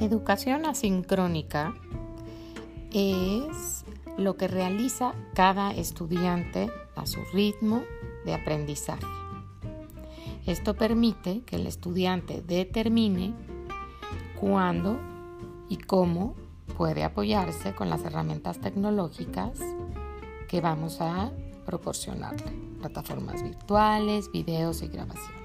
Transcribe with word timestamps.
Educación 0.00 0.64
asincrónica 0.64 1.74
es 2.90 3.84
lo 4.16 4.38
que 4.38 4.48
realiza 4.48 5.12
cada 5.34 5.72
estudiante 5.72 6.70
a 6.96 7.04
su 7.04 7.20
ritmo 7.34 7.82
de 8.24 8.32
aprendizaje. 8.32 9.04
Esto 10.46 10.74
permite 10.74 11.42
que 11.42 11.56
el 11.56 11.66
estudiante 11.66 12.40
determine 12.40 13.34
cuándo 14.40 14.98
y 15.68 15.76
cómo 15.76 16.34
puede 16.78 17.04
apoyarse 17.04 17.74
con 17.74 17.90
las 17.90 18.02
herramientas 18.02 18.58
tecnológicas 18.58 19.58
que 20.48 20.62
vamos 20.62 21.02
a 21.02 21.30
proporcionarle, 21.66 22.50
plataformas 22.78 23.42
virtuales, 23.42 24.32
videos 24.32 24.80
y 24.80 24.88
grabaciones. 24.88 25.39